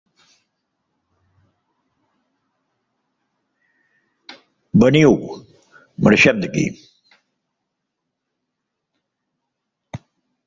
[4.85, 5.13] Veniu,
[6.07, 6.65] marxem d'aquí!